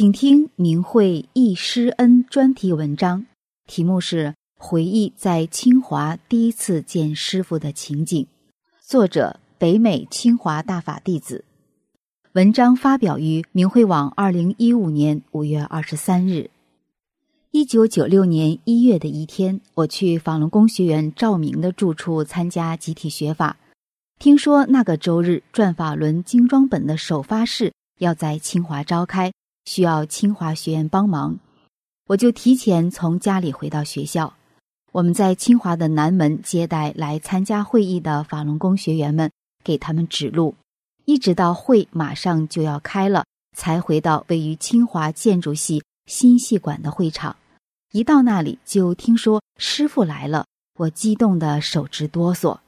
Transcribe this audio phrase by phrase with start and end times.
[0.00, 3.26] 请听明慧忆师恩专题文章，
[3.66, 8.24] 题目是《回忆在清华第一次见师傅的情景》，
[8.80, 11.44] 作者北美清华大法弟子。
[12.32, 16.48] 文章发表于明慧网，二零一五年五月二十三日。
[17.50, 23.58] 一九九六年一月的一天，我去法轮功学员赵明的住处参加集体学法，
[24.18, 29.30] 听说那个周日转法轮精装本的首发式要在清华召开。
[29.70, 31.38] 需要清华学院帮忙，
[32.08, 34.34] 我就提前从家里回到学校。
[34.90, 39.30] 我们在清华的南门接待来参加会议的法轮功学员们，
[39.62, 40.56] 给他们指路，
[41.04, 43.24] 一直到会马上就要开了，
[43.56, 47.36] 才回到位于清华建筑系新系馆的会场。
[47.92, 50.46] 一到那里，就听说师傅来了，
[50.78, 52.58] 我激动的手直哆嗦。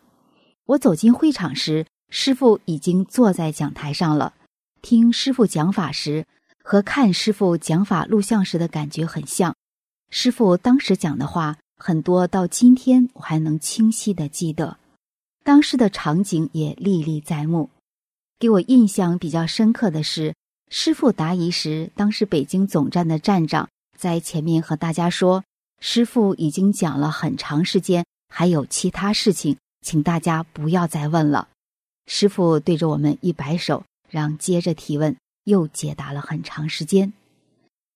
[0.67, 4.35] 我走进会场时，师傅已经坐在讲台上了。
[4.81, 6.25] 听师傅讲法时。
[6.63, 9.55] 和看师傅讲法录像时的感觉很像，
[10.11, 14.77] 师傅当时讲的话很多，到今天我还能清晰的记得，
[15.45, 17.71] 当时的场景也历历在目。
[18.39, 20.35] 给我印象比较深刻的是，
[20.71, 23.69] 师傅答疑时，当时北京总站的站长
[23.99, 25.45] 在前面和大家说
[25.81, 31.49] ：“师傅已经讲了很长时间，还有其他事情，请大家不要再问了。”
[32.07, 35.17] 师傅对着我们一摆手，让接着提问。
[35.45, 37.13] 又解答了很长时间，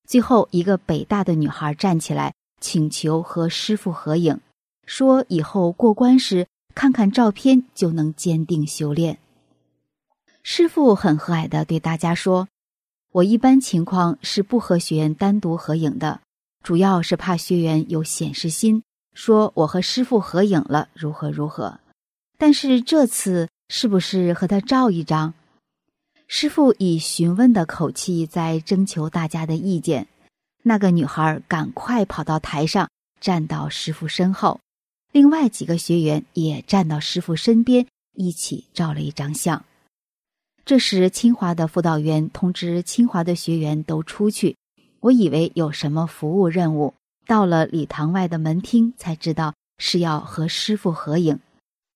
[0.06, 4.40] 最后一个北大的女孩站起来请求和师傅合影，
[4.86, 9.18] 说以后过关时看看照片就能坚定修炼。
[10.42, 12.48] 师傅很和蔼的对大家说
[13.12, 16.20] ：“我一般情况是不和学员单独合影的，
[16.62, 18.82] 主要是怕学员有显示心，
[19.12, 21.80] 说我和师傅合影了如何如何。
[22.38, 25.34] 但是这次是不是和他照一张？”
[26.28, 30.09] 师傅以询问的口气在征求大家的意见，
[30.62, 34.60] 那个女孩赶快跑到台上，站到师傅身后，
[35.12, 39.64] 另外几个学员也站到师傅身边，一起照了一张相。
[40.64, 44.56] 这时，清华的辅导员通知清华的学员都出去，
[44.98, 46.93] 我以为有什么服务任务，
[47.25, 51.38] 到了礼堂外的门厅才知道是要和师傅合影。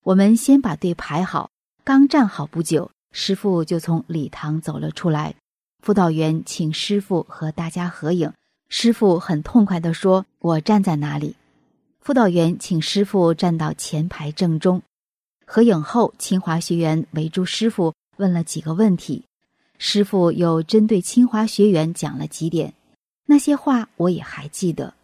[0.05, 1.51] 我们先把队排好，
[1.83, 2.89] 刚站好不久。
[3.13, 5.35] 师傅就从礼堂走了出来，
[5.83, 8.33] 辅导员请师傅和大家合影。
[8.69, 11.35] 师傅很痛快地说：“我站在哪里？”
[12.01, 14.83] 辅导员请师傅站到前排正中。
[15.45, 19.25] 合影后，清华学员围住师傅问了几个问题，
[19.79, 22.73] 师傅又针对清华学员讲了几点。
[23.27, 24.95] 那些话我也还记得。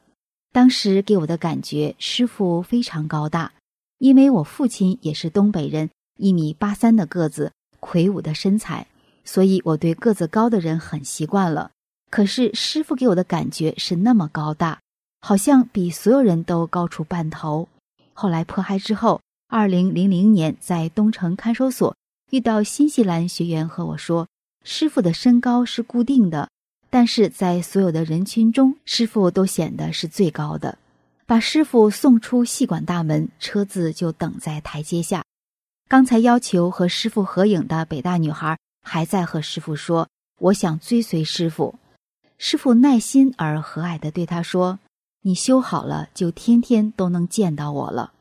[0.53, 3.53] 当时给我的感觉，师傅非常高大，
[3.99, 7.53] 因为我父亲也是东北人，一米八三的个子。
[7.87, 8.85] 魁梧的身材，
[9.25, 11.71] 所以我对个子高的人很习惯了。
[12.11, 14.81] 可是师傅给我的感觉是那么高大，
[15.21, 17.69] 好像比所有人都高出半头。
[18.13, 21.95] 后来破嗨之后，二零零零年在东城看守所
[22.31, 24.27] 遇到新西兰学员和我说，
[24.65, 26.49] 师傅的身高是固定的，
[26.91, 30.77] 但是在所有的人群中，师傅都显得是最高的。
[31.25, 35.25] 把师傅送出戏馆大门，车子就等在台阶下。
[35.89, 40.09] 刚才要求和师傅合影的北大女孩还在和师傅说
[40.41, 41.79] ：“我想追随师傅。”
[42.39, 44.81] 师傅耐心而和蔼地对她说
[45.23, 48.13] ：“你修好了，就天天都能见到我了。”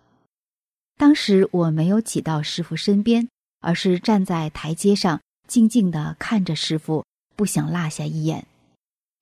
[0.95, 3.27] 当时我没有挤到师傅身边，
[3.61, 7.03] 而是站在台阶上，静静地看着师傅，
[7.35, 8.45] 不想落下一眼。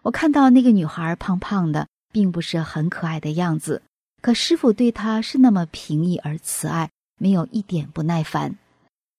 [0.03, 3.81] 我看到那个女孩胖胖的，并不是很可爱的样子，
[4.21, 6.89] 可师傅对她是那么平易而慈爱。
[7.23, 8.57] 没有一点不耐烦，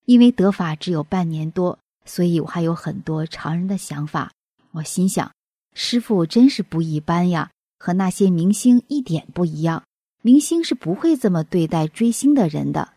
[0.05, 4.31] 因为得法只有半年多，所以我还有很多常人的想法。
[4.73, 5.33] 我心想，
[5.73, 9.83] 师傅真是不一般呀，和那些明星一点不一样。
[10.21, 12.93] 明星是不会这么对待追星的人的。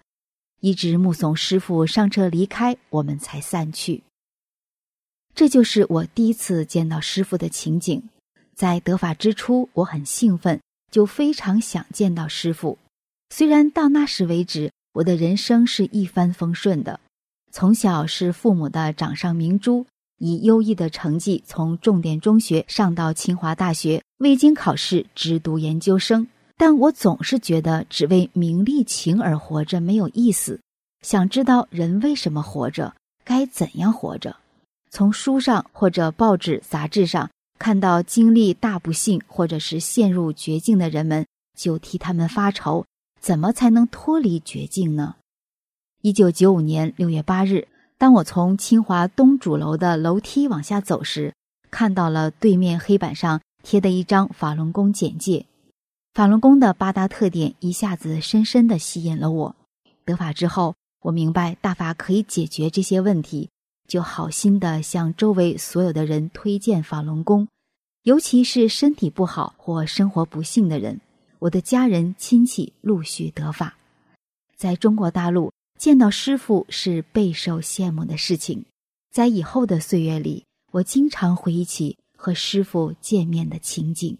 [0.59, 4.03] 一直目送师傅上车离开，我们才散去。
[5.33, 8.03] 这就是我第一次见到师傅的情景。
[8.53, 10.59] 在得法之初，我很兴奋，
[10.91, 12.77] 就非常想见到师傅。
[13.29, 14.69] 虽然到那时为止。
[14.97, 16.99] 我的人生是一帆风顺的，
[17.51, 19.85] 从小是父母的掌上明珠，
[20.17, 26.25] 以优异的成绩从重点中学上到清华大学，未经考试直读研究生。
[26.57, 30.59] 但我总是觉得只为名利情而活着没有意思，
[31.03, 34.35] 想知道人为什么活着，该怎样活着。
[34.89, 37.29] 从书上或者报纸杂志上
[37.59, 42.83] 看到经历大不幸或者是陷入绝境的人们，就替他们发愁。
[43.27, 45.15] 怎么才能脱离绝境呢？
[46.01, 51.33] 一九九五年六月八日，当我从清华东主楼的楼梯往下走时，
[51.69, 55.45] 看到了对面黑板上贴的一张法轮功简介。
[56.13, 59.55] 法轮功的八大特点一下子深深的吸引了我。
[60.05, 63.49] 得法之后，我明白大法可以解决这些问题，
[63.89, 67.49] 就好心的向周围所有的人推荐法轮功，
[68.03, 71.01] 尤其是身体不好或生活不幸的人。
[71.39, 73.77] 我的家人亲戚陆续得法，
[74.55, 78.65] 在中国大陆见到师傅是备受羡慕的事情。
[79.11, 84.17] 在以后的岁月里，我经常回忆起和师傅见面的情景。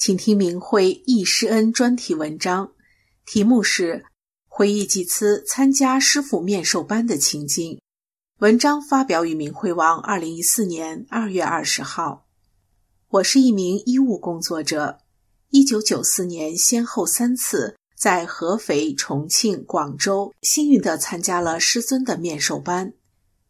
[0.00, 2.72] 请听明慧忆师恩专题文章，
[3.26, 4.06] 题目是
[4.48, 7.78] “回忆几次参加师傅面授班的情景”。
[8.40, 12.26] 文章发表于明慧网，二零一四年二月二十号。
[13.10, 15.00] 我是一名医务工作者，
[15.50, 22.94] 一九九四年先后三次在合肥、重庆、广州幸运地参加了师尊的面授班。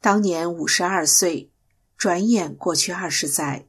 [0.01, 1.53] 当年五十二岁，
[1.97, 3.69] 转眼过去二十载。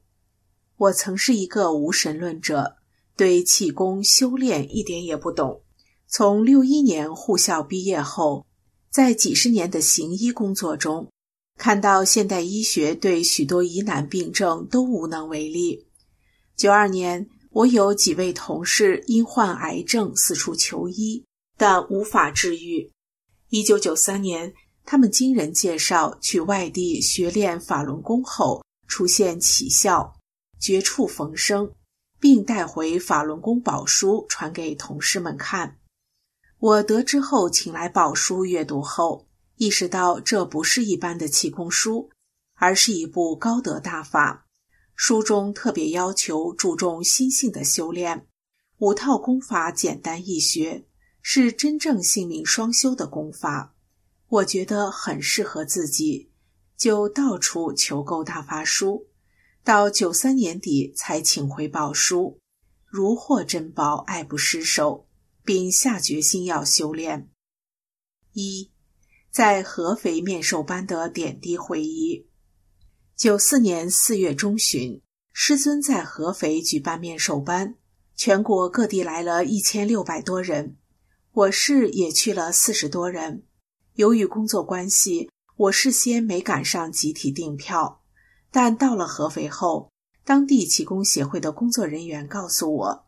[0.82, 2.78] 我曾是一个无神论者，
[3.16, 5.62] 对气功修炼一点也不懂。
[6.08, 8.48] 从六一年护校毕业后，
[8.90, 11.08] 在几十年的行医工作中，
[11.56, 15.86] 看到现代医学对许多疑难病症都无能为力。
[16.58, 21.24] 九二年，我有几位同事因患癌症四处求医，
[21.60, 22.92] 但无法治愈。
[23.50, 24.52] 一九九三年，
[24.84, 30.16] 他们经人介绍去外地学练法轮功后，出现奇效。
[30.62, 31.74] 绝处逢生，
[32.20, 35.80] 并带回法轮功宝书传给同事们看。
[36.60, 42.12] 我得知后，请来宝书阅读后，意识到这不是一般的气功书，
[42.54, 44.46] 而是一部高德大法。
[44.96, 48.28] 书中特别要求注重心性的修炼，
[48.78, 50.86] 五套功法简单易学，
[51.24, 53.74] 是真正性命双修的功法。
[54.28, 56.32] 我觉得很适合自己，
[56.78, 59.08] 就到处求购大法书。
[59.64, 62.40] 到九三年底才请回宝书，
[62.88, 65.08] 如获珍宝，爱不释手，
[65.44, 67.30] 并下决心要修炼。
[68.34, 68.72] 一，
[69.30, 72.28] 在合肥面授班的点滴回忆。
[73.16, 75.00] 九四年四月中旬，
[75.32, 77.76] 师尊在合肥举办面授班，
[78.16, 80.76] 全国各地来了一千六百多人，
[81.34, 83.44] 我市也去了四十多人。
[83.94, 88.01] 由于工作关系，我事先没赶上集体订票。
[88.52, 89.90] 但到了合肥后，
[90.26, 93.06] 当地气功协会的工作人员告诉我，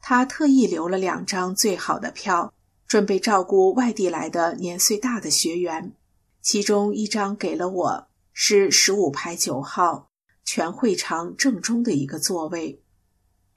[0.00, 2.54] 他特意留了两张最好的票，
[2.86, 5.92] 准备照顾外地来的年岁大的学员。
[6.40, 10.08] 其中一张给了我，是十五排九号，
[10.44, 12.82] 全会场正中的一个座位。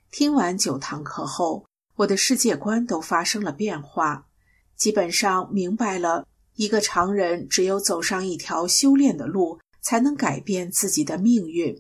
[0.10, 1.66] 听完九堂课后，
[1.98, 4.26] 我的世界观都发生了变化，
[4.76, 6.26] 基本上明白了
[6.56, 9.60] 一个常人只有走上一条修炼的路。
[9.88, 11.74] 才能改变自己的命运。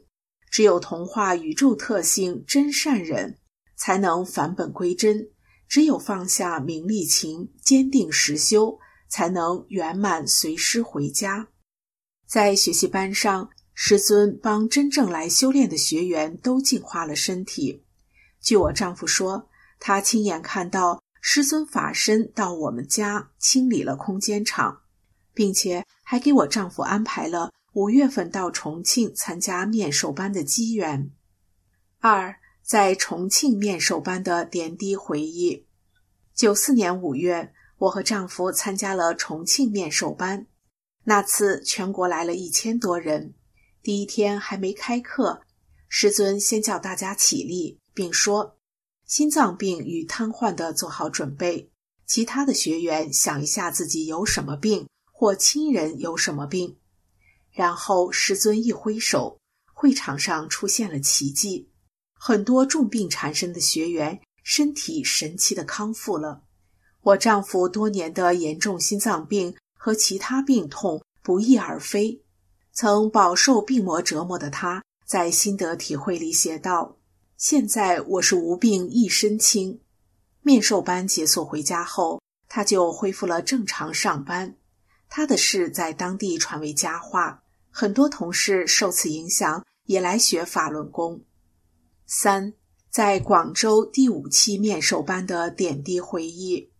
[0.50, 3.38] 只有同化宇宙特性真善人，
[3.76, 5.28] 才能返本归真。
[5.68, 11.50] 只有放下名利情，坚定实修，才能圆满随师回家。
[12.26, 17.84] 在学习班上，师尊帮真正来修炼的学员都净化了身体。
[18.40, 19.50] 据我丈夫说，
[19.82, 24.84] 他亲眼看到师尊法身到我们家清理了空间场，
[25.34, 27.52] 并且还给我丈夫安排了。
[27.78, 31.12] 五月份到重庆参加面授班的机缘。
[32.00, 35.68] 二，在重庆面授班的点滴回忆。
[36.34, 40.48] 九四年五月，我和丈夫参加了重庆面授班。
[41.04, 43.36] 那次全国来了一千多人。
[43.84, 45.44] 第一天还没开课，
[45.88, 48.58] 师尊先叫大家起立，并说
[49.06, 51.70] ：“心脏病与瘫痪的做好准备，
[52.08, 56.76] 其他的学员想一下自己有什么病，或亲人有什么病。”
[57.58, 59.40] 然后师尊一挥手，
[59.74, 61.72] 会场上出现了奇迹。
[62.14, 66.44] 很多重病缠身的学员身体神奇的康复了。
[67.02, 72.22] 我丈夫多年的严重心脏病和其他病痛不翼而飞，
[72.72, 76.98] 曾饱受病魔折磨的他，在心得体会里写道
[77.38, 79.82] ：“现在我是无病一身轻。”
[80.46, 84.56] 面授班结束回家后，他就恢复了正常上班。
[85.10, 87.42] 他的事在当地传为佳话，
[87.80, 91.22] 很多同事受此影响也来学法轮功。
[92.08, 92.56] 三，
[92.90, 96.72] 在广州第五期面授班的点滴回忆。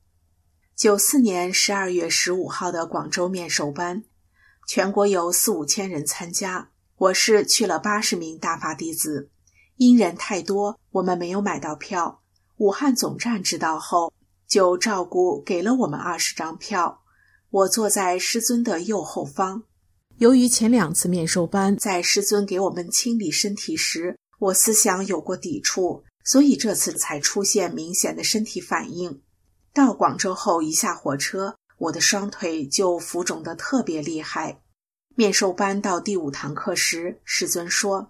[0.76, 4.06] 九四年十二月十五号的广州面授班，
[4.68, 9.30] 全国有四五千人参加，我是去了八十名大法弟子。
[9.76, 12.24] 因人太多，我们没有买到票。
[12.56, 14.12] 武汉总站知道后，
[14.48, 17.04] 就照顾给了我们二十张票。
[17.52, 19.62] 我坐在师尊的右后方。
[20.20, 29.22] 由于前两次面授班在师尊给我们清理身体时，我思想有过抵触，所以这次才出现明显的身体反应。
[29.74, 34.60] 到广州后，一下火车，我的双腿就浮肿得特别厉害。
[35.16, 38.10] 面授班到第五堂课时，师尊说：“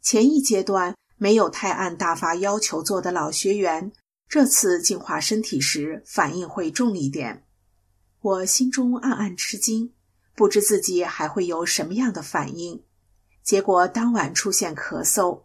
[0.00, 3.92] 前一阶段没有太按大法要求做的老学员，
[4.30, 7.44] 这次净化身体时反应会重一点。”
[8.22, 9.92] 我心中暗暗吃惊，
[10.34, 12.82] 不知自己还会有什么样的反应。
[13.42, 15.42] 结果当晚出现咳嗽，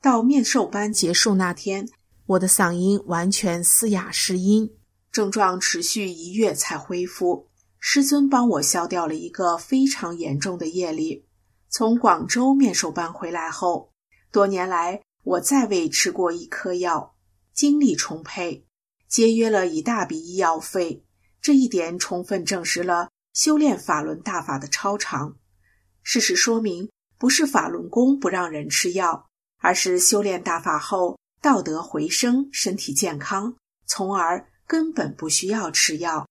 [0.00, 1.88] 到面授班结束那天，
[2.26, 4.70] 我的嗓音完全嘶哑失音。
[5.10, 11.24] 症状持续一月才恢复，师尊帮我消掉了一个非常严重的业力。
[11.70, 13.92] 从广州面授班回来后，
[14.30, 17.14] 多年来我再未吃过一颗药，
[17.52, 18.66] 精力充沛，
[19.08, 21.04] 节约了一大笔医药费。
[21.40, 23.07] 这一点充分证实了
[23.38, 25.36] 修炼法轮大法的超常。
[26.02, 29.28] 事实说明，不是法轮功不让人吃药，
[29.58, 33.54] 而是修炼大法后道德回升，身体健康，
[33.86, 34.50] 从而。
[34.66, 36.28] 根本不需要吃药。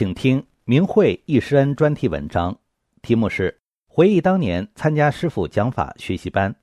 [0.00, 2.56] 请听明慧易师恩专题文章，
[3.02, 3.52] 题目是
[3.86, 6.54] 《回忆当年参加师傅讲法学习班》。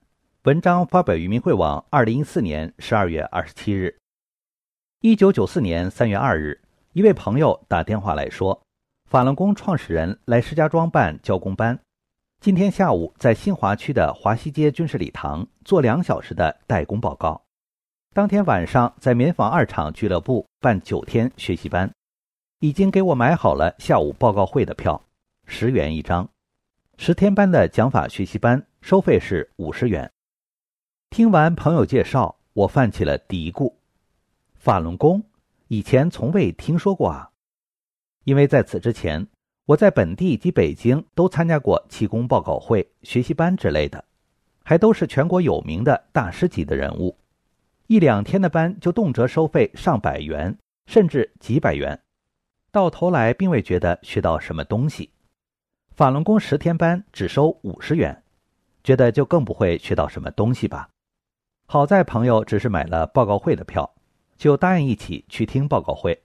[0.46, 3.96] 文章发表于明慧网，二零一四年十二月二十七日。
[5.02, 6.60] 一九九四年三月二日，
[6.94, 8.60] 一位朋友打电话来说，
[9.06, 11.78] 法轮功创始人来石家庄办教工班，
[12.42, 17.44] 今天下午在新华区的华西街军事礼堂做两小时的代工报告，
[18.16, 21.88] 当天晚上在棉纺二厂俱乐部办九天学习班。
[22.60, 25.06] 已经给我买好了下午报告会的票，
[25.46, 26.28] 十元一张。
[26.98, 30.12] 十天班的讲法学习班收费是五十元。
[31.12, 33.76] 听完朋友介绍，我泛起了嘀咕：
[34.56, 35.24] 法轮功
[35.68, 37.30] 以前从未听说过啊！
[38.24, 39.28] 因为在此之前，
[39.68, 44.04] 我在本地及北京都参加过气功报告会、学习班之类的，
[44.64, 47.16] 还都是全国有名的大师级的人物。
[47.86, 52.02] 一两天的班就动辄收费上百元，甚至几百元。
[52.78, 55.10] 到头来并未觉得学到什么东西，
[55.96, 58.22] 法轮功十天班只收五十元，
[58.84, 60.88] 觉得就更不会学到什么东西吧。
[61.66, 63.96] 好在朋友只是买了报告会的票，
[64.38, 66.22] 就答应一起去听报告会。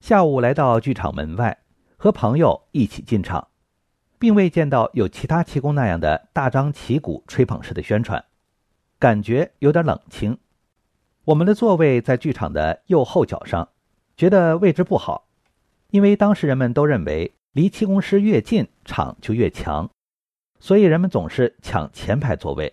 [0.00, 1.58] 下午来到剧场门外，
[1.98, 3.48] 和朋友一起进场，
[4.18, 8.24] 并未见到有其他气功那样的大张旗鼓吹捧式的宣传，
[8.98, 10.38] 感觉有点冷清。
[11.26, 13.68] 我们的座位在剧场的右后角上，
[14.16, 15.28] 觉得位置不好。
[15.92, 19.90] 因为当时人们都认为离气功师越近，场就越强，
[20.58, 22.72] 所以人们总是抢前排座位。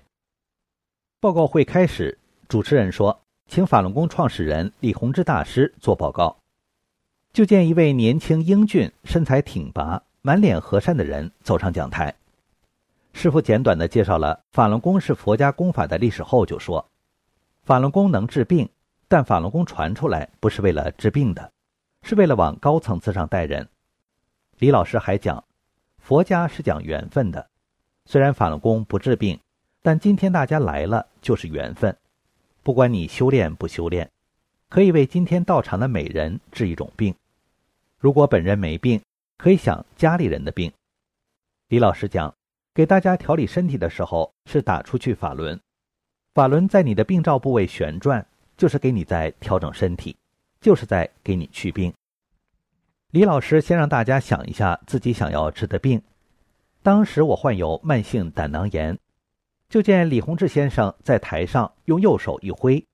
[1.19, 6.38] 报告会开始，主持人说：“请法轮功创始人李洪志大师做报告。”
[7.33, 12.15] 就见一位年轻英俊、身材挺拔、满脸和善的人走上讲台。
[13.11, 16.89] 师傅简短的介绍了法轮功是佛家功法的历史后，就说
[17.67, 18.69] ：“法轮功能治病，
[19.09, 21.51] 但法轮功传出来不是为了治病的。”
[22.09, 23.69] 是为了往高层次上带人。
[24.57, 25.45] 李老师还讲，
[25.99, 27.47] 佛家是讲缘分的。
[28.07, 29.39] 虽然法轮功不治病，
[29.83, 31.95] 但今天大家来了就是缘分。
[32.63, 34.09] 不管你修炼不修炼，
[34.69, 37.13] 可以为今天到场的每人治一种病。
[37.99, 38.99] 如果本人没病，
[39.37, 40.73] 可以想家里人的病。
[41.67, 42.33] 李老师讲，
[42.73, 45.59] 给大家调理身体的时候是打出去法轮，
[46.33, 48.25] 法轮在你的病灶部位旋转，
[48.57, 50.17] 就是给你在调整身体，
[50.59, 51.93] 就是在给你去病。
[53.11, 55.99] 李老师先让大家想一下自己想要治的病。
[56.83, 58.95] 当时我患有慢性胆囊炎，
[59.67, 62.85] 就见李洪志先生在台上用右手一挥，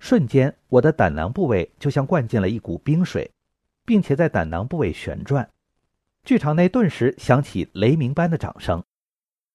[0.00, 3.30] 瞬间我的胆囊部位就像灌进了一股冰水，
[3.84, 5.48] 并且在胆囊部位旋转。
[6.24, 8.82] 剧场内顿时响起雷鸣般的掌声，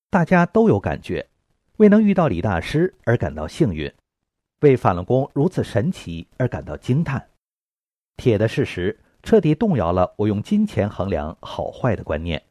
[0.09, 1.27] 大家都有感觉，
[1.75, 3.93] 为能遇到李大师而感到幸运，
[4.61, 7.27] 为法轮功如此神奇而感到惊叹。
[8.15, 12.41] 铁的事实彻底动摇了我用金钱衡量好坏的观念。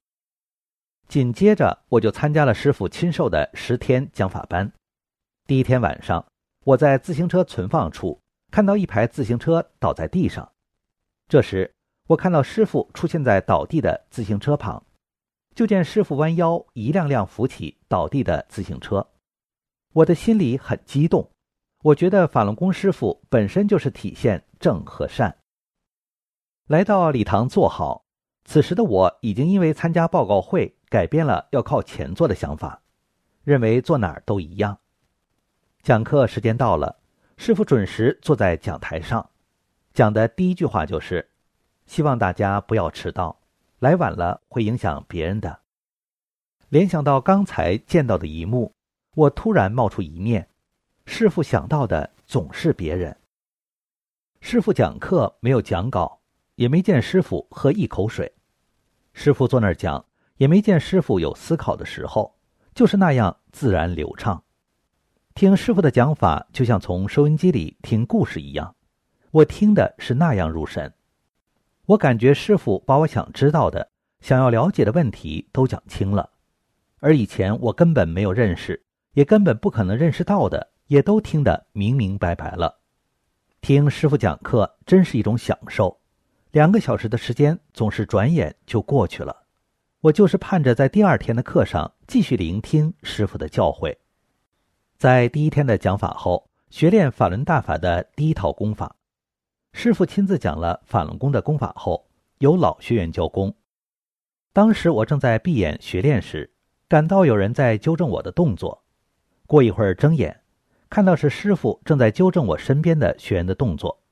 [1.07, 4.73] 紧接着，我就参加了师傅亲授的十天讲法班。
[5.47, 6.27] 第一天晚上，
[6.65, 10.51] 我在自行车存放处看到一排自行车倒在地上，
[11.29, 11.71] 这时。
[12.07, 14.85] 我看到师傅出现在倒地的自行车旁，
[15.55, 19.09] 就见师傅弯腰一辆辆扶起倒地的自行车。
[19.95, 21.31] 我的心里很激动，
[21.83, 25.35] 我觉得法轮功师傅本身就是体现正和善。
[26.67, 28.07] 来到礼堂坐好，
[28.47, 32.81] 此时的我已经因为参加报告会改变了要靠前坐的想法，
[33.43, 34.79] 认为坐哪儿都一样。
[35.83, 36.97] 讲课时间到了，
[37.37, 39.29] 师傅准时坐在讲台上，
[39.93, 41.31] 讲的第一句话就是。
[41.85, 43.43] 希望大家不要迟到，
[43.79, 45.61] 来晚了会影响别人的。
[46.71, 48.73] 联想到刚才见到的一幕，
[49.15, 50.49] 我突然冒出一念：
[51.05, 53.15] 师傅想到的总是别人。
[54.41, 56.23] 师傅讲课没有讲稿，
[56.57, 58.33] 也没见师傅喝一口水。
[59.13, 60.05] 师傅坐那儿讲，
[60.37, 62.37] 也没见师傅有思考的时候，
[62.75, 64.43] 就是那样自然流畅。
[65.35, 68.77] 听师傅的讲法，就像从收音机里听故事一样，
[69.31, 70.93] 我听的是那样入神。
[71.87, 73.91] 我感觉师傅把我想知道的、
[74.21, 76.31] 想要了解的问题都讲清了，
[77.01, 82.81] 而以前我根本没有认识，也根本不可能认识到的，也都听得明明白白了。
[83.61, 86.01] 听师傅讲课真是一种享受，
[86.55, 89.45] 两个小时的时间总是转眼就过去了。
[90.03, 93.97] 我就是盼着在第二天的课上继续聆听师傅的教诲。
[94.97, 98.95] 在第一天的讲法后，学练法轮大法的第一套功法。
[99.73, 102.07] 师傅亲自讲了法轮功的功法后，
[102.39, 103.53] 由老学员教功。
[104.53, 106.53] 当时我正在闭眼学练时，
[106.87, 108.85] 感到有人在纠正我的动作。
[109.49, 110.43] 过一会儿睁眼，
[110.89, 114.04] 看到是师傅正在纠正我身边的学员的动作。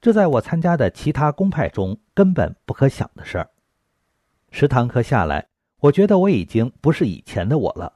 [0.00, 3.50] 这在我参加的其他公派中根本不可想的事儿。
[4.50, 5.48] 十堂课下来，
[5.80, 7.92] 我觉得我已经不是以前的我了，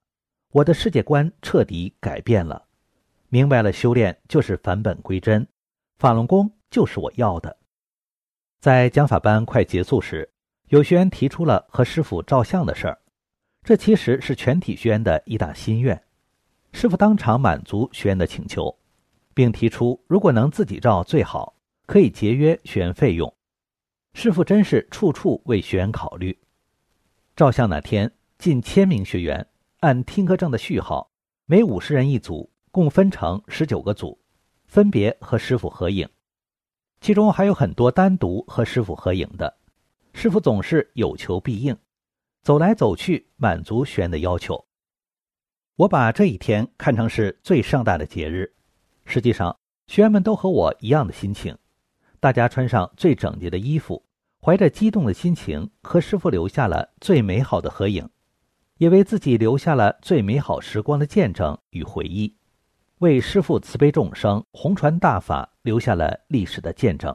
[0.51, 2.67] 我的世界观彻底改变了，
[3.29, 5.47] 明白了修炼就是返本归真，
[5.99, 6.51] 法轮功。
[6.71, 7.57] 就是我要的。
[8.59, 10.29] 在讲法班快结束时，
[10.71, 12.99] 有学员提出了和师傅照相的事儿，
[13.63, 16.03] 这其实是全体学员的一大心愿。
[16.73, 18.77] 师傅当场满足学员的请求，
[19.33, 21.55] 并提出如果能自己照最好，
[21.87, 23.35] 可以节约学员费用。
[24.13, 26.39] 师傅真是处处为学员考虑。
[27.37, 29.47] 照相那天，近千名学员
[29.81, 31.11] 按听课证的序号，
[31.47, 34.21] 每五十人一组，共分成十九个组，
[34.67, 36.09] 分别和师傅合影。
[37.01, 39.59] 其中还有很多单独和师傅合影的，
[40.13, 41.77] 师傅总是有求必应，
[42.43, 44.65] 走来走去满足学员的要求。
[45.77, 48.55] 我把这一天看成是最盛大的节日。
[49.05, 51.59] 实际上，学员们都和我一样的心情，
[52.25, 54.03] 大家穿上最整洁的衣服，
[54.41, 58.09] 怀着激动的心情和师傅留下了最美好的合影，
[58.79, 62.35] 也为自己留下了最美好时光的见证与回忆。
[63.01, 67.15] 为师父慈悲众生、弘传大法留下了历史的见证。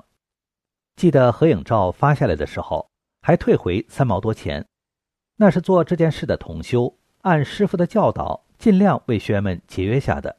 [0.96, 2.92] 记得合影照发下来的时候，
[3.24, 4.64] 还退回三毛多钱，
[5.38, 10.38] 那是做这件事的同修按师傅的教导，尽量为学员们节约下的。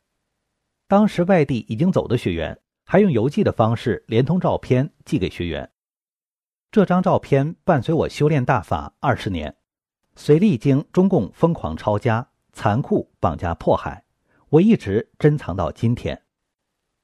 [0.86, 5.70] 当时外地已经走的学员，还用邮寄的方式连同照片寄给学员。
[6.70, 9.56] 这张照片伴随我修炼大法二十年，
[10.14, 14.04] 虽历经中共疯狂抄家、残酷绑架迫害。
[14.50, 16.22] 我一直珍藏到今天。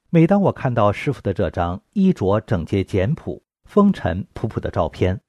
[0.09, 5.21] 每当我看到师傅的这张衣着整洁、简朴、风尘仆仆的照片，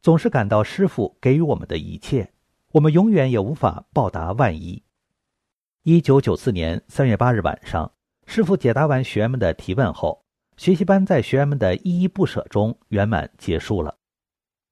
[0.00, 2.32] 总是感到师傅给予我们的一切，
[2.72, 4.84] 我们永远也无法报答万一。
[5.82, 7.92] 一九九四年三月八日晚上，
[8.32, 10.22] 师傅解答完学员们的提问后，
[10.56, 13.92] 学习班在学员们的依依不舍中圆满结束了。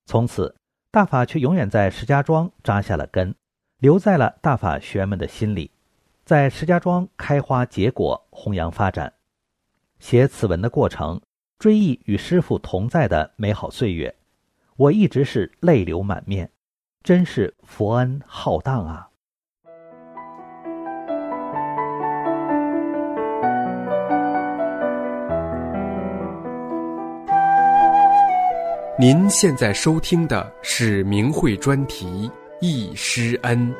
[0.07, 0.55] 从此，
[0.93, 3.35] 大法却永远在石家庄扎下了根，
[3.79, 5.73] 留在了大法学员们的心里。
[6.25, 9.13] 在石家庄开花结果，弘扬发展。
[9.99, 11.21] 写此文的过程，
[11.59, 14.15] 追忆与师傅同在的美好岁月，
[14.77, 16.49] 我一直是泪流满面，
[17.03, 19.08] 真是佛恩浩荡啊！
[29.01, 32.05] 您现在收听的是明慧专题
[32.61, 33.73] 《易师恩》。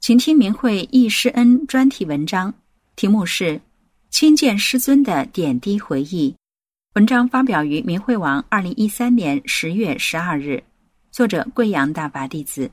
[0.00, 2.52] 请听明慧易师恩专题文章，
[2.94, 3.54] 题目是
[4.10, 6.30] 《亲见师尊的点滴回忆》。
[6.94, 10.62] 文章发表于明慧网，二零一三年十月十二日。
[11.10, 12.70] 作者贵阳大法弟子。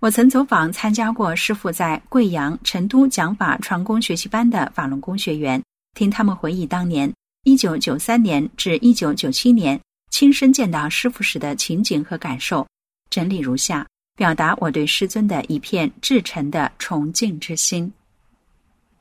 [0.00, 5.60] 我曾走访参加过师傅在贵阳、成都讲法传功学习班的法轮功学员，
[5.94, 9.80] 听他们回忆当年一九九三年至一九九七年
[10.10, 12.64] 亲身见到师傅时的情景和感受，
[13.10, 13.86] 整理如下。
[14.14, 17.92] 表达我对师尊的一片至诚的崇敬之心，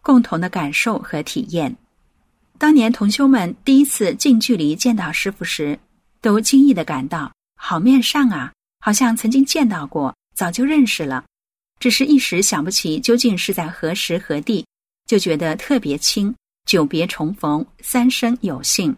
[0.04, 1.76] 共同的感受和体验。
[2.60, 5.80] 当年同修们第一次近距离见到师傅时，
[6.22, 11.26] 都惊异的感到好面上啊，好像曾经见到过，早就认识了，
[11.80, 14.64] 只是一时想不起究竟是在何时何地，
[15.08, 16.34] 就觉得特别亲。
[16.68, 18.94] 久别重逢，三生有幸。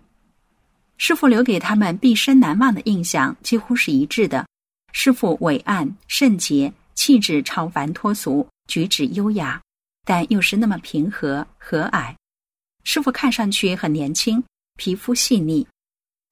[0.97, 4.43] 师傅留给他们毕生难忘的印象，几乎是一致的。
[4.91, 9.61] 师傅伟岸圣洁，气质超凡脱俗，举止优雅，
[10.03, 12.13] 但又是那么平和和蔼。
[12.83, 14.43] 师傅看上去很年轻，
[14.75, 15.65] 皮肤细腻，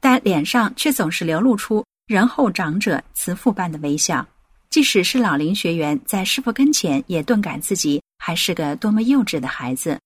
[0.02, 4.28] 但脸上却总是流露出仁厚长者慈父般的微笑。
[4.70, 10.00] 即使是老龄学员在师傅跟前，也顿感自己还是个多么幼稚的孩子。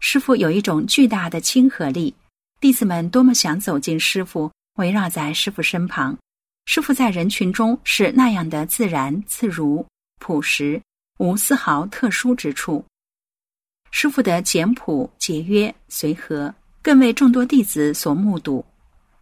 [0.00, 2.14] 师傅有一种巨大的亲和力，
[2.60, 6.16] 弟子们多么想走进师傅，围绕在师傅身旁。
[6.66, 9.84] 师傅在人群中是那样的自然自如、
[10.20, 10.80] 朴实，
[11.18, 12.84] 无丝毫特殊之处。
[13.90, 18.64] 师傅的简朴、节约、随和，更为众多弟子所目睹。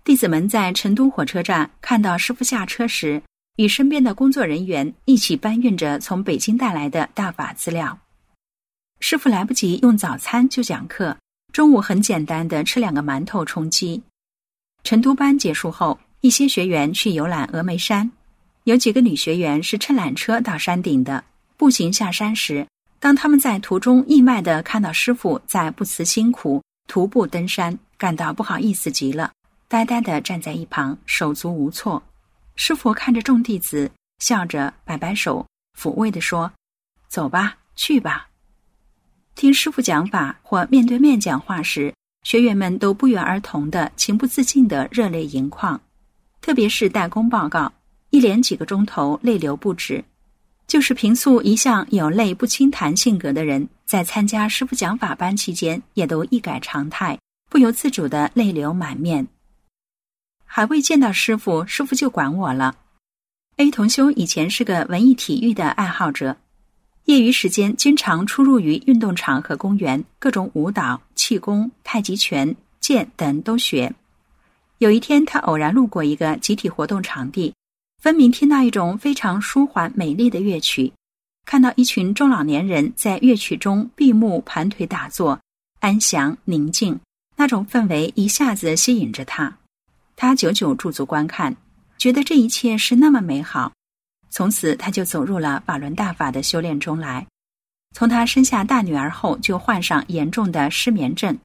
[0.03, 3.23] 弟子们在成都火车站看到师傅下车时，
[3.57, 7.99] 与身边的工作人员一起搬运着从北京带来的大法资料。
[9.01, 11.17] 师傅来不及用早餐就讲课，
[11.53, 14.03] 中午很简单的吃两个馒头充饥。
[14.83, 15.99] 晨读班结束后。
[16.21, 18.11] 一些学员去游览峨眉山，
[18.62, 21.23] 有几个女学员是乘缆车到山顶的。
[21.59, 22.67] 步行下山时，
[22.99, 29.31] 当他们在途中意外的看到师傅在不辞辛苦徒步登山，感到不好意思极了，
[29.69, 32.03] 呆呆的站在一旁，手足无措。
[32.55, 35.47] 师傅看着众弟子，笑着摆摆手，
[35.79, 36.53] 抚慰的说
[37.09, 38.29] ：“走吧，去吧。”
[39.35, 45.81] 听师傅讲法或面对面讲话时，学员们都不约而同的情不自禁的热泪盈眶。
[46.40, 47.73] 特别是代工报告，
[48.11, 50.05] 一连几个钟头泪流不止。
[50.67, 57.19] 就是平素一向有泪不轻弹性格的人，在参加师傅讲法班期间，也都一改常态，
[57.51, 59.27] 不由自主的泪流满面。
[60.44, 62.76] 还未见到师傅，师傅就管我了。
[63.57, 66.37] A 同修以前是个文艺体育的爱好者，
[67.04, 73.94] 业余时间经常出入于运动场和公园，各种舞蹈、气功、太极拳、剑等都学。
[74.78, 77.54] 有一天，他偶然路过一个集体活动场地，
[78.02, 80.92] 分明听到一种非常舒缓美丽的乐曲，
[81.46, 85.38] 看到一群中老年人在乐曲中闭目盘腿打坐，
[85.78, 86.98] 安详宁静，
[87.37, 89.57] 那种氛围一下子吸引着他。
[90.16, 91.57] 他久久驻足观看，
[91.98, 93.72] 觉得这一切是那么美好。
[94.31, 97.27] 从此，他就走入了法轮大法的修炼中来。
[97.92, 101.38] 从他生下大女儿后，就患上严重的失眠症，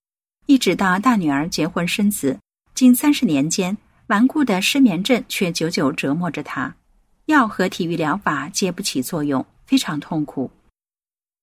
[0.47, 2.39] 一直到大女儿结婚生子。
[2.73, 3.77] 近三十年间，
[4.07, 6.73] 顽固的失眠症却久久折磨着他，
[7.25, 10.49] 药和体育疗法皆不起作用，非常痛苦。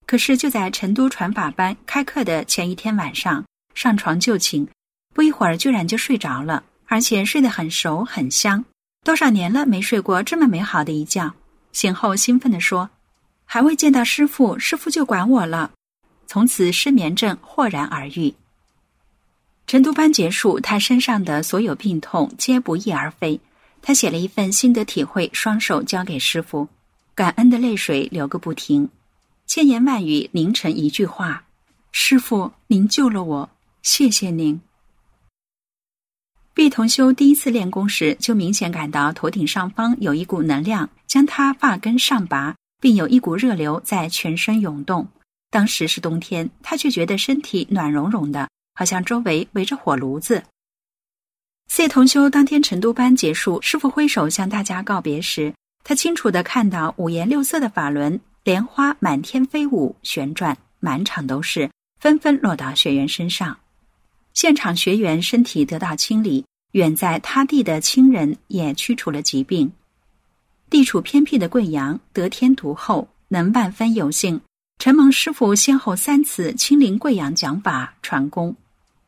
[0.06, 4.66] 可是就在成都传法班开课的前一天晚上，上床就寝，
[5.14, 8.64] 不一会儿居然就睡着了，而且睡得很熟很香。
[9.04, 11.32] 多少年了没睡过这么美好的一觉，
[11.72, 12.90] 醒后兴奋地说
[13.44, 15.72] ：“还未见到师傅，师傅就管我了。”
[16.26, 18.34] 从此失眠症豁然而愈。
[19.68, 23.40] 晨读班结束，他身上的所有病痛皆不翼而飞。
[23.82, 26.68] 他写了一份心得体会，双手交给师傅，
[27.14, 28.88] 感恩的泪水流个不停，
[29.46, 31.44] 千言万语凝成一句话
[31.92, 33.50] ：“师傅，您救了我，
[33.82, 34.60] 谢谢您。
[36.56, 45.06] 毕同修第一次练功时，就明显感到头顶上方有一股能量将他发根上拔，并有一股热流在全身涌动。
[45.50, 48.48] 当时是冬天，他却觉得身体暖融融的。
[48.74, 50.42] 好像周围围着火炉子。
[51.68, 55.52] 谢同修当天成都班结束，师傅挥手向大家告别时，
[55.84, 63.58] 他清楚的看到五颜六色的法轮莲花满天飞舞旋转，满场都是，纷纷落到学员身上。
[64.36, 69.72] 现场学员身体得到清理，远在他地的亲人也驱除了疾病。
[70.68, 74.38] 地处偏僻的贵阳，得天独厚，能万分有幸，
[74.78, 78.54] 承蒙师傅先后三次亲临贵阳讲法传功。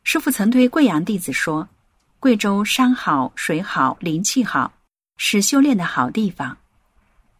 [0.03, 1.69] 师傅曾对贵阳弟子说
[2.19, 4.73] ：“贵州山好水好灵气好，
[5.17, 6.57] 是修炼的好地方。”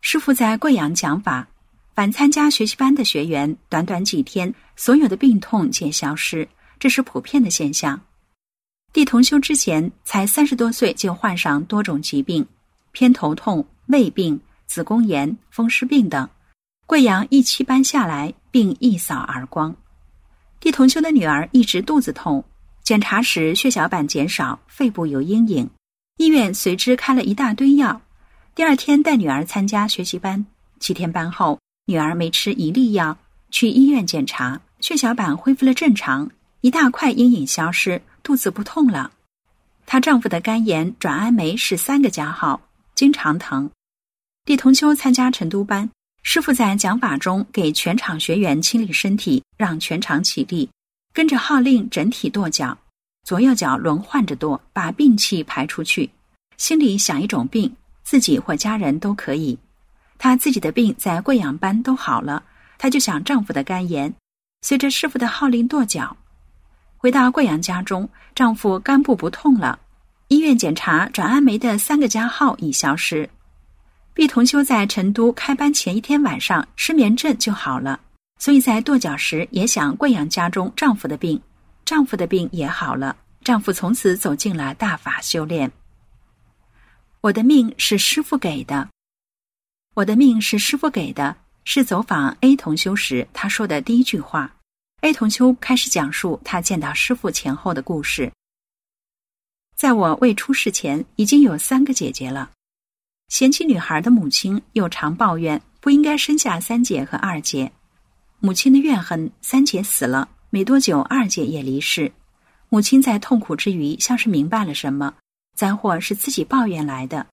[0.01, 1.47] 师傅在贵阳讲法，
[1.95, 6.47] 凡参加学习班的学员，短短几天，所有的病痛皆消失，
[6.79, 7.99] 这是普遍的现象。
[8.91, 12.47] 地同修之前才三十多岁，就患上多种疾病，
[12.91, 16.27] 偏头痛、胃病、子宫炎、风湿病等。
[16.87, 19.75] 贵阳一期班下来，病一扫而光。
[20.59, 22.43] 地同修的女儿一直肚子痛，
[22.81, 25.69] 检查时血小板减少，肺部有阴影，
[26.17, 28.01] 医院随之开了一大堆药。
[28.55, 30.43] 第二天带女儿参加学习班，
[30.79, 33.15] 七天班后，女儿没吃一粒药，
[33.51, 36.29] 去医院检查，血小板恢复了正常，
[36.61, 38.01] 一大块阴影消失。
[38.21, 39.11] 肚子不痛了，
[39.87, 42.61] 她丈夫的肝炎转氨酶是三个加号，
[42.93, 43.71] 经常疼。
[44.45, 45.89] 李同秋参加成都班，
[46.21, 50.69] 师傅在讲法中给全场学员清理身体，让全场起立，
[51.11, 52.77] 跟着号令整体跺脚，
[53.23, 56.09] 左右脚轮换着跺，把病气排出去。
[56.57, 59.57] 心里想一种病，自己或家人都可以。
[60.19, 62.43] 她自己的病在贵阳班都好了，
[62.77, 64.13] 她就想丈夫的肝炎，
[64.61, 66.15] 随着师傅的号令跺脚。
[67.01, 69.79] 回到贵阳家中，丈夫肝部不痛了，
[70.27, 73.29] 医院检查转氨酶的三个加号已消失。
[74.13, 77.97] 毕同修在成都开班前一天晚上失眠症就好了，
[78.37, 81.41] 所以在跺脚时也想贵阳家中丈夫的病，
[81.85, 85.71] 丈夫的病也好了，丈夫从此走进了大法修炼。
[87.21, 88.89] 我的命是师傅给的，
[89.93, 94.53] 我的命是师傅给的，是走访 A 同修时他说的第一句话。
[95.01, 98.31] A 同修开始讲述他见到师傅前后的故事。
[99.75, 102.51] 在我未出世前，已经有三个姐姐了。
[103.29, 107.71] 嫌弃女孩的母亲又常抱怨不应该生下三姐和二姐。
[108.39, 112.11] 母亲的怨恨，三姐死了没多久，二姐也离世。
[112.67, 115.13] 母亲在痛苦之余，像是明白了什么，
[115.55, 117.25] 灾祸是自己抱怨来的。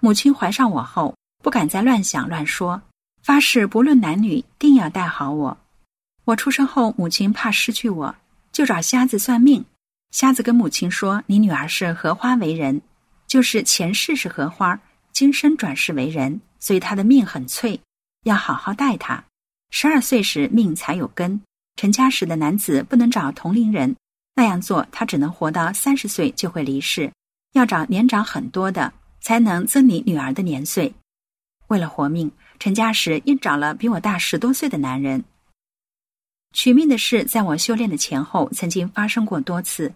[0.00, 2.80] 母亲怀上我后，不敢再乱想乱说，
[3.22, 5.58] 发誓不论男女，定要带好我。
[6.28, 8.14] 我出生后，母亲怕失去我，
[8.52, 9.64] 就找瞎子算命。
[10.10, 12.82] 瞎子跟母亲说：“你女儿是荷花为人，
[13.26, 14.78] 就是前世是荷花，
[15.10, 17.80] 今生转世为人，所以她的命很脆，
[18.24, 19.24] 要好好待她。
[19.70, 21.40] 十二岁时命才有根，
[21.76, 23.96] 成家时的男子不能找同龄人，
[24.34, 27.10] 那样做他只能活到三十岁就会离世。
[27.54, 30.92] 要找年长很多的，才能增你女儿的年岁。
[31.68, 35.24] 为了活命，成家时硬找了比我大十多岁的男人。”
[36.52, 39.92] 取命的事，在我修炼的前后曾经发生过多次。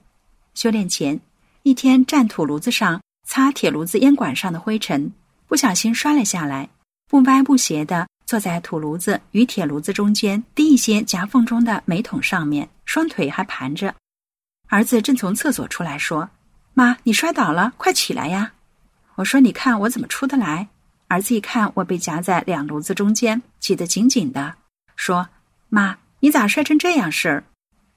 [0.54, 1.18] 修炼前
[1.62, 5.12] 一天，站土炉子上擦铁炉子烟管上的灰尘，
[5.46, 6.68] 不小心摔了下来，
[7.08, 13.94] 不歪不斜的坐在土炉子与铁炉子中间低一些夹缝中的煤桶上面，双腿还盘着。
[14.68, 16.28] 儿子正从厕所出来，说
[16.74, 18.52] ：“妈，你摔倒了，快起来呀！”
[19.16, 20.68] 我说：“你看我怎么出得来？”
[21.08, 24.54] 儿子一看我被夹在两炉子中间，挤得紧紧的，
[24.96, 25.28] 说
[25.68, 27.44] ：“妈。”你咋摔成这样事儿？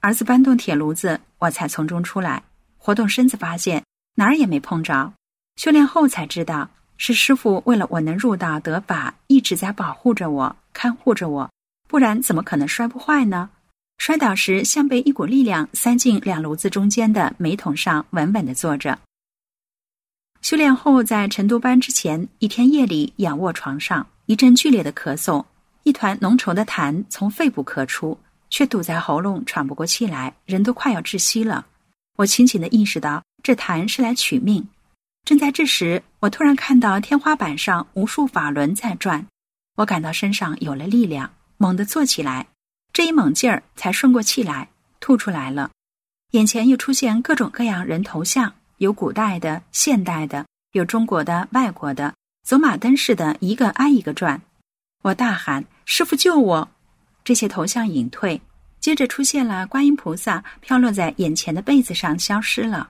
[0.00, 2.42] 儿子搬动铁炉子，我才从中出来，
[2.76, 3.84] 活动身子，发现
[4.16, 5.12] 哪儿也没碰着。
[5.54, 11.48] 修炼后才知道，是师傅为了我能入道得法，一直在保护着我，看护着我，
[11.86, 13.48] 不然怎么可能摔不坏呢？
[13.98, 18.98] 摔倒时像被一股力量塞进两炉子中间的煤桶上，稳稳的坐着。
[20.42, 25.44] 修炼后，在成都班之前一天夜里，仰卧床上，一阵剧烈的咳嗽。
[25.86, 28.18] 一团浓稠的痰从肺部咳出，
[28.50, 31.64] 却堵在喉咙，喘不过气来，人都快要窒息了。
[32.16, 34.68] 我清醒的意识到，这痰是来取命。
[35.24, 39.24] 正在这时，我突然看到天花板上无数法轮在转，
[39.76, 42.48] 我感到身上有了力量，猛地坐起来。
[42.92, 44.68] 这一猛劲儿才顺过气来，
[44.98, 45.70] 吐出来了。
[46.32, 52.12] 眼前又出现各种各样人头像，有古代的、现代的，有中国的、外国的，
[52.44, 54.42] 走马灯似的，一个挨一个转。
[55.02, 55.64] 我大喊。
[55.88, 56.68] 师傅救我！
[57.22, 58.40] 这些头像隐退，
[58.80, 62.88] 接着出现了观音菩萨飘落在眼前的被子上，消失了。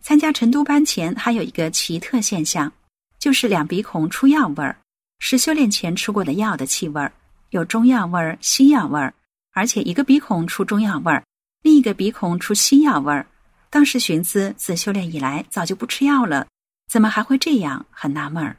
[0.00, 2.72] 参加成都班前还有一个奇特现象，
[3.18, 4.78] 就是两鼻孔出药味儿，
[5.18, 7.12] 是修炼前吃过的药的气味儿，
[7.50, 9.12] 有中药味儿、西药味儿，
[9.52, 11.24] 而且一个鼻孔出中药味儿，
[11.62, 13.26] 另一个鼻孔出西药味儿。
[13.68, 16.46] 当时寻思，自修炼以来早就不吃药了，
[16.88, 17.84] 怎么还会这样？
[17.90, 18.56] 很纳闷儿。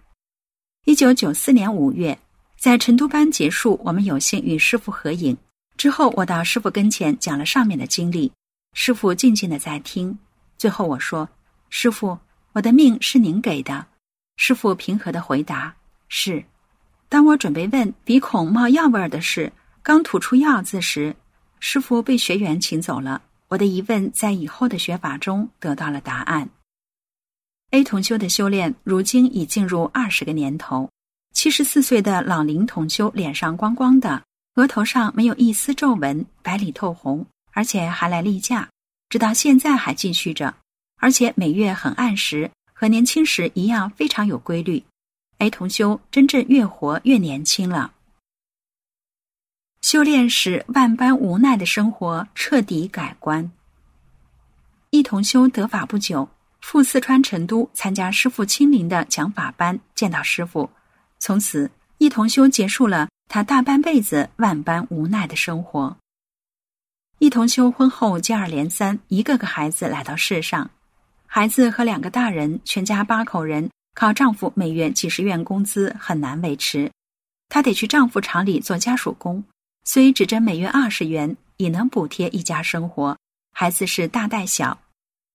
[0.83, 2.19] 一九九四年五月。
[2.61, 5.35] 在成都班结束，我们有幸与师傅合影。
[5.77, 8.31] 之后，我到师傅跟前讲了上面的经历，
[8.73, 10.15] 师傅静静的在听。
[10.59, 11.27] 最后我说
[11.71, 12.19] ：“师傅，
[12.53, 13.87] 我的命是您给的。”
[14.37, 15.75] 师傅平和的回答
[16.07, 16.45] ：“是。”
[17.09, 21.15] 当我准备问鼻孔冒药味儿的事，刚吐出“药”字时，
[21.59, 23.23] 师傅被学员请走了。
[23.47, 26.47] 我的疑问在以后的学法中得到了答案。
[27.71, 30.91] A 同修的修炼如今已进入二十个年头，
[31.33, 34.21] 七十四岁的老龄同修脸上光光的，
[34.55, 38.69] 额头上没有一丝皱纹，白里透红，而且还来例假，
[39.09, 40.53] 直到现在还继续着，
[40.97, 44.83] 而且每月很按时，和年轻时一样非常有规律。
[45.39, 47.93] A 同修真正越活越年轻了。
[49.81, 53.51] 修炼使万般无奈的生活彻底改观。
[54.91, 60.69] 一同修得法不久，赴四川成都参加师傅亲临的讲法班，见到师傅，
[61.21, 65.95] 从此一同修结束了他大半辈子万般无奈的生活。
[67.19, 70.67] 一同修婚后接二连三，一个个孩子来到世上，
[71.27, 76.91] 孩子和两个大人，全家八口人，靠丈夫每月几十元工资很难维持，
[77.49, 79.43] 她得去丈夫厂里做家属工。
[79.83, 83.15] 虽只挣每月二十元，也能补贴一家生活。
[83.53, 84.81] 孩子是大带小，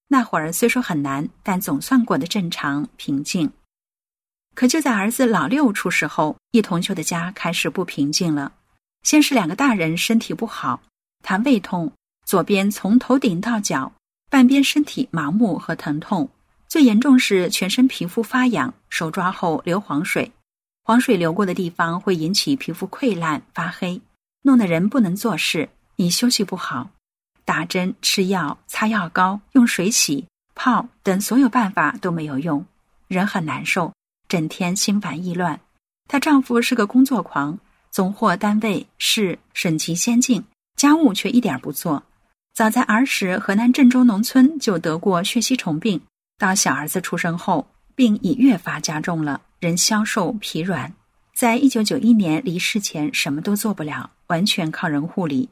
[0.09, 3.49] 那会儿虽说很难，但总算过得正常平静。
[4.57, 8.53] 可就在儿子老六出事后，一同修的家开始不平静了。
[9.03, 10.81] 先是两个大人身体不好，
[11.23, 11.93] 他胃痛，
[12.25, 13.93] 左边从头顶到脚，
[14.31, 16.31] 半边身体麻木和疼痛，
[16.67, 20.33] 最严重是全身皮肤发痒，手抓后流黄水，
[20.83, 24.01] 黄水流过的地方会引起皮肤溃烂发黑。
[24.41, 26.89] 弄得人不能做事，你休息不好，
[27.45, 32.65] 打针、吃药、擦药膏、用水洗、泡等所有办法都没有用，
[33.07, 33.93] 人很难受，
[34.29, 35.61] 整天心烦意乱。
[36.09, 37.59] 她丈夫是个工作狂，
[37.91, 40.45] 总获单位市省级先进，
[40.77, 42.03] 家务却一点不做。
[42.55, 46.01] 早在儿时，河南郑州农村就得过血吸虫病，
[46.39, 50.93] 到小儿子出生后，病已越发加重了，人消瘦疲软。
[51.35, 55.51] 在一九九一年离世前，什么都做不了，完全靠人护理。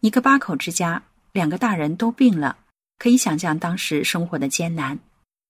[0.00, 2.56] 一个八口之家，两个大人都病了，
[2.98, 4.98] 可以想象当时生活的艰难。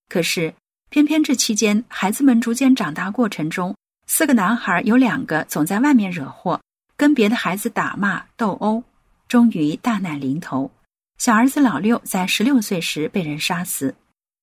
[0.08, 0.54] 可是，
[0.90, 6.58] 偏偏这期间，孩子们逐渐长大过程中，四个男孩有两个总在外面惹祸，
[6.96, 8.82] 跟别的孩子打骂斗殴，
[9.28, 10.70] 终于大难临头。
[11.18, 13.94] 小儿子老六在十六岁时被人杀死，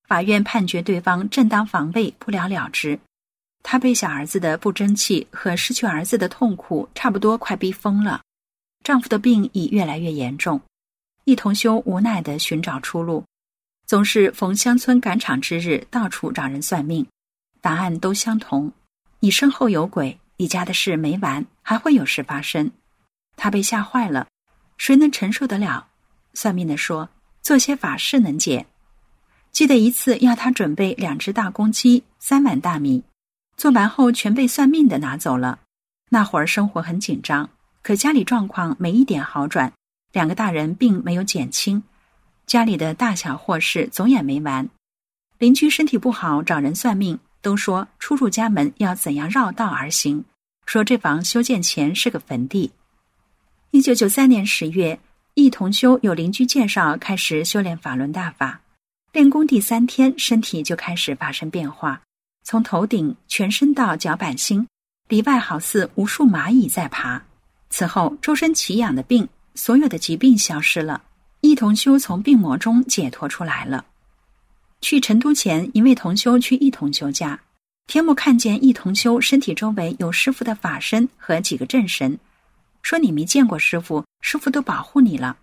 [0.06, 2.96] 法院判决对方正当防卫，不了了之。
[3.64, 8.20] 她被小儿子的不争气和失去儿子的痛苦差不多快逼疯了，
[8.84, 10.60] 丈夫的病已越来越严重，
[11.24, 13.24] 一同修无奈地寻找出路，
[13.86, 17.06] 总是逢乡村赶场之日到处找人算命，
[17.60, 18.72] 答案都相同：
[19.20, 22.70] 你身后有鬼，你家的事没完，还会有事发生。
[23.36, 24.26] 他被吓坏了，
[24.76, 25.86] 谁能承受得了？
[26.34, 27.08] 算命的说，
[27.42, 28.66] 做些法事能解。
[29.52, 33.04] 记得一次要他准备两只大公鸡，三碗大米。
[33.56, 35.60] 做完后全被算命的拿走了。
[36.10, 37.48] 那会儿生活很紧张，
[37.82, 39.72] 可家里状况没一点好转，
[40.12, 41.82] 两个大人并没有减轻，
[42.46, 44.68] 家里的大小祸事总也没完。
[45.38, 50.24] 邻居身体不好找人算命，都说出入家门要怎样绕道而行，
[50.64, 52.70] 说这房修建前是个坟地。
[53.72, 54.98] 一九九三年十月，
[55.34, 58.60] 一同修有邻居介绍开始修炼法轮大法，
[59.12, 62.00] 练功第三天身体就开始发生变化。
[62.44, 64.66] 从头顶全身到脚板心，
[65.08, 67.20] 里外好似无数蚂蚁在爬。
[67.68, 71.02] 此后，周身奇痒的病，所有的疾病消失了。
[71.40, 73.84] 一同修从病魔中解脱出来了。
[74.80, 77.40] 去成都前，一位同修去一同修家，
[77.86, 82.18] 天目看见一同修身体周围有师傅的法身和几个正神，
[82.82, 85.38] 说：“你没见过师傅，师傅都保护你了。”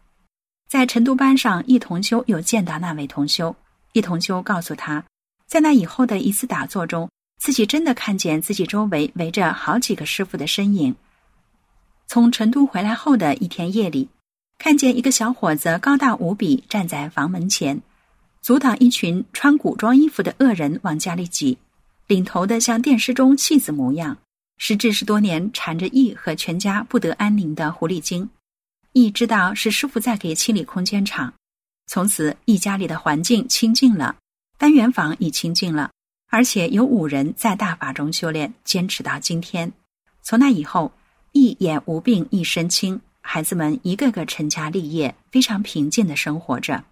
[0.70, 3.56] 在成都班上，一同修有见到那位同修，
[3.92, 5.04] 一同修告诉他。
[5.48, 10.96] 在那以后的一次打坐中，自己真的看见自己周围围着好几个师傅的身影。
[12.08, 14.10] 从成都回来后的一天夜里，
[14.58, 17.82] 看见一个小伙子高大无比，站在房门前，
[18.42, 21.58] 阻挡一群穿古装衣服的恶人往家里挤。
[22.08, 24.18] 领头的像电视中戏子模样，
[24.58, 28.30] 实质是多年缠着羿和全家不得安宁的狐狸精。
[28.94, 31.34] 羿知道是师傅在给清理空间场，
[31.88, 34.16] 从此羿家里的环境清净了。
[34.58, 35.92] 单元房已清净了，
[36.30, 39.74] 而且有五人在大法中修炼，坚持到今天。
[40.22, 40.92] 从那以后，
[41.32, 46.84] 一眼无病一身轻，孩子们一个个成家立业，非常平静的生活着。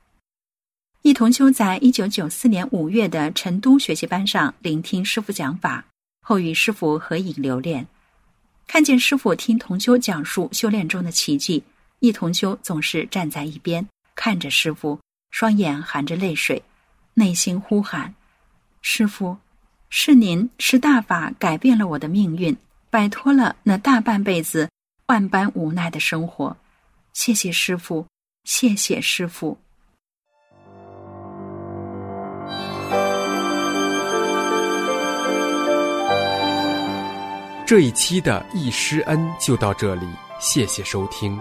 [1.03, 5.85] 一同修在一九九四年五月的成都学习班上聆听师傅讲法，
[6.21, 7.85] 后与师傅合影留念。
[8.65, 11.63] 看见师傅听同修讲述修炼中的奇迹，
[11.99, 16.63] 一同修总是站在一边看着师傅，双眼含着泪水。
[17.13, 18.15] 内心呼喊
[18.81, 19.37] ：“师傅，
[19.89, 22.55] 是您，是大法改变了我的命运。
[22.89, 24.69] 摆脱了那大半辈子
[25.11, 26.55] 万般无奈的生活。
[27.11, 28.05] 谢谢师傅，
[28.45, 29.57] 谢谢师傅。
[37.65, 40.07] 这一期的易师恩就到这里，
[40.39, 41.37] 谢谢收听。